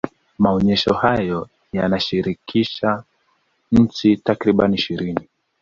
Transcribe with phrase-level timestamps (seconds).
[0.39, 3.03] maonesho hayo yanashirikisha
[3.81, 5.27] nchi takribani ishirini